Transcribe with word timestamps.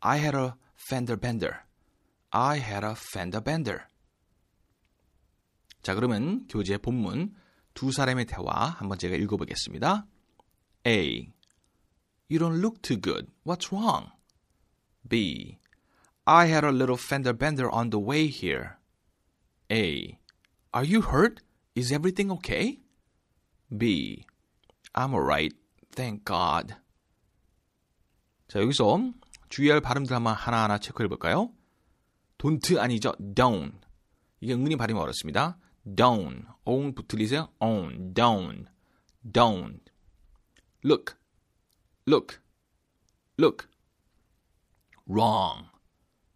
I 0.00 0.18
had 0.18 0.36
a 0.36 0.56
fender 0.88 1.16
bender. 1.16 1.64
I 2.32 2.58
had 2.58 2.84
a 2.84 2.94
fender 3.12 3.42
bender. 3.42 3.86
자, 5.82 5.94
그러면 5.94 6.46
교재 6.48 6.78
본문 6.78 7.34
두 7.74 7.92
사람의 7.92 8.26
대화 8.26 8.66
한번 8.78 8.98
제가 8.98 9.16
읽어보겠습니다. 9.16 10.06
A. 10.86 11.32
You 12.30 12.38
don't 12.38 12.58
look 12.60 12.80
too 12.82 13.00
good. 13.00 13.30
What's 13.44 13.70
wrong? 13.72 14.10
B. 15.08 15.58
I 16.26 16.46
had 16.46 16.64
a 16.64 16.72
little 16.72 16.96
fender 16.96 17.34
bender 17.34 17.68
on 17.70 17.90
the 17.90 18.00
way 18.00 18.28
here. 18.28 18.78
A. 19.70 20.18
Are 20.72 20.84
you 20.84 21.02
hurt? 21.02 21.42
Is 21.74 21.92
everything 21.92 22.30
okay? 22.32 22.80
B. 23.76 24.24
I'm 24.94 25.12
alright. 25.12 25.54
Thank 25.94 26.24
God. 26.24 26.76
자, 28.48 28.60
여기서 28.60 29.12
주의할 29.49 29.81
발음들 29.81 30.15
한번 30.15 30.35
하나하나 30.35 30.77
체크해 30.77 31.07
볼까요? 31.07 31.51
don't 32.37 32.79
아니죠. 32.79 33.13
don't. 33.35 33.79
이게 34.39 34.53
은근히 34.53 34.75
발음이 34.75 34.99
어렵습니다. 34.99 35.57
don't. 35.85 36.45
own 36.65 36.95
붙들리세요. 36.95 37.49
own. 37.59 38.13
don't. 38.13 38.65
don't. 39.31 39.81
look. 40.83 41.15
look. 42.07 42.39
look. 43.37 43.67
wrong. 45.07 45.67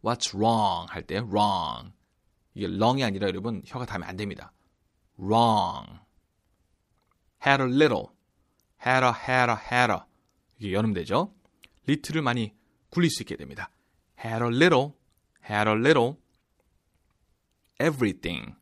what's 0.04 0.36
wrong 0.36 0.92
할 0.92 1.06
때 1.06 1.18
wrong. 1.18 1.94
이게 2.56 2.68
wrong이 2.68 3.04
아니라 3.04 3.28
여러분 3.28 3.62
혀가 3.66 3.86
닿으면 3.86 4.10
안 4.10 4.18
됩니다. 4.18 4.52
wrong. 5.18 6.00
had 7.46 7.62
a 7.64 7.70
little. 7.70 8.08
had 8.86 9.06
a, 9.06 9.12
had 9.12 9.52
a, 9.52 9.58
had 9.72 9.92
a. 9.92 10.00
이게 10.58 10.74
연음되죠. 10.74 11.34
little을 11.88 12.22
많이 12.22 12.54
굴릴 12.94 13.10
수 13.10 13.24
있게 13.24 13.36
됩니다. 13.36 13.72
had 14.24 14.44
a 14.44 14.50
little, 14.50 14.94
had 15.50 15.68
a 15.68 15.76
little, 15.76 16.18
everything. 17.82 18.56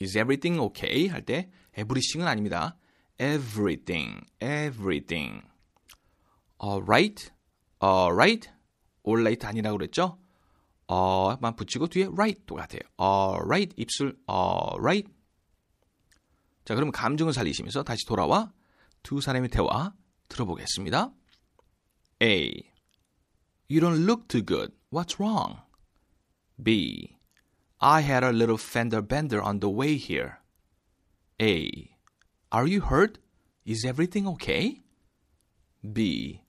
Is 0.00 0.18
everything 0.18 0.60
okay? 0.60 1.08
할 1.08 1.24
때 1.24 1.50
everything은 1.78 2.28
아닙니다. 2.28 2.76
everything, 3.18 4.20
everything. 4.40 5.42
alright, 6.62 7.30
alright, 7.82 8.50
alright 9.06 9.46
아니라고 9.46 9.78
그랬죠? 9.78 10.18
어만 10.86 11.56
붙이고 11.56 11.86
뒤에 11.86 12.08
right 12.12 12.44
똑같아요. 12.44 12.82
alright 13.00 13.74
입술 13.78 14.18
alright. 14.28 15.10
자, 16.64 16.74
그럼 16.74 16.90
감정을 16.92 17.32
살리시면서 17.32 17.82
다시 17.82 18.04
돌아와 18.06 18.52
두 19.02 19.20
사람의 19.20 19.48
대화 19.48 19.94
들어보겠습니다. 20.28 21.12
A. 22.22 22.71
You 23.71 23.81
don't 23.81 24.05
look 24.05 24.27
too 24.27 24.41
good. 24.41 24.71
What's 24.89 25.19
wrong? 25.19 25.61
B. 26.61 27.17
I 27.79 28.01
had 28.01 28.23
a 28.23 28.31
little 28.31 28.57
fender 28.57 29.01
bender 29.01 29.41
on 29.41 29.59
the 29.59 29.69
way 29.69 29.97
here. 29.97 30.39
A. 31.41 31.91
Are 32.51 32.65
you 32.65 32.81
hurt? 32.81 33.19
Is 33.65 33.85
everything 33.85 34.27
okay? 34.27 34.81
B. 35.83 36.41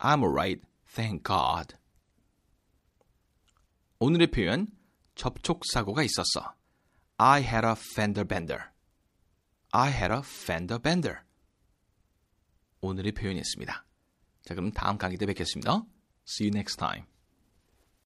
I'm 0.00 0.22
alright. 0.22 0.62
Thank 0.86 1.24
God. 1.24 1.74
오늘의 3.98 4.28
표현 4.28 4.68
접촉 5.14 5.66
사고가 5.66 6.02
있었어. 6.02 6.54
I 7.18 7.42
had 7.42 7.66
a 7.66 7.74
fender 7.76 8.24
bender. 8.26 8.70
I 9.72 9.90
had 9.90 10.10
a 10.10 10.20
fender 10.20 10.80
bender. 10.80 11.18
오늘의 12.80 13.12
표현이었습니다. 13.12 13.84
자, 14.42 14.54
그럼 14.54 14.72
다음 14.72 14.96
강의 14.96 15.18
때 15.18 15.26
뵙겠습니다. 15.26 15.84
See 16.25 16.45
you 16.45 16.51
next 16.51 16.77
time. 16.77 17.05